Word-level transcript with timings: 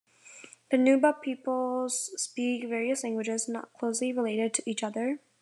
The 0.71 0.77
Nuba 0.77 1.21
peoples 1.21 2.09
speak 2.19 2.67
various 2.67 3.03
languages 3.03 3.47
not 3.47 3.71
closely 3.73 4.11
related 4.11 4.51
to 4.55 4.67
each 4.67 4.83
other. 4.83 5.19